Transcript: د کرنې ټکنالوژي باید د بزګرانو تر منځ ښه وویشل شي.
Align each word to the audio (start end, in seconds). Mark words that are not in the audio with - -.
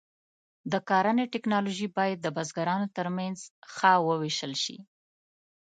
د 0.71 0.73
کرنې 0.89 1.25
ټکنالوژي 1.33 1.87
باید 1.97 2.17
د 2.21 2.27
بزګرانو 2.37 2.87
تر 2.97 3.07
منځ 3.17 3.37
ښه 3.73 3.91
وویشل 4.07 4.53
شي. 4.63 4.77